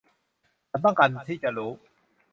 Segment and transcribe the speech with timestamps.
[0.69, 1.71] ฉันต้องการที่จะรู้